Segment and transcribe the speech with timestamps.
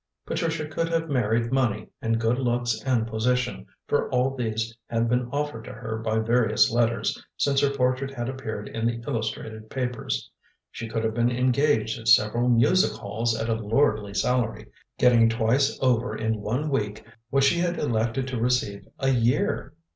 [0.25, 5.27] Patricia could have married money and good looks and position, for all these had been
[5.27, 10.31] offered to her by various letters, since her portrait had appeared in the illustrated papers.
[10.71, 14.65] She could have been engaged at several music halls at a lordly salary,
[14.97, 19.75] getting twice over in one week what she had elected to receive a year.